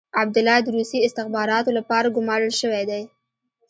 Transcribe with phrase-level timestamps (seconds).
[0.21, 3.03] عبدالله د روسي استخباراتو لپاره ګمارل شوی دی.